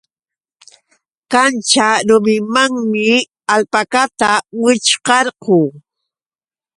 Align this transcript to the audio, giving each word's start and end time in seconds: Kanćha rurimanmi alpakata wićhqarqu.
Kanćha 1.31 1.87
rurimanmi 2.07 3.05
alpakata 3.53 4.31
wićhqarqu. 4.61 5.59